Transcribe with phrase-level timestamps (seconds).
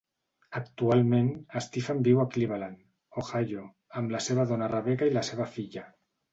[0.59, 1.29] Actualment,
[1.65, 2.81] Stephen viu a Cleveland,
[3.25, 3.69] Ohio
[4.03, 5.89] amb la seva dona Rebecca i la seva filla.